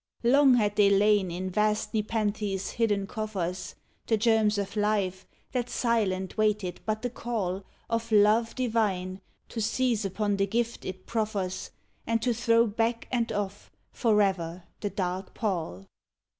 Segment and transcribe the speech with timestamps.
[0.23, 3.75] Long had they lain in vast Nepenthe's hidden coffers,
[4.07, 10.03] The germs of life that silent waited but the call Of Love Divine to seize
[10.03, 11.69] upon the gift it proffers,
[12.07, 15.85] And to throw back and off, forever, the dark pall.